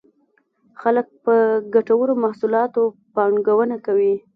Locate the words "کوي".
3.85-4.15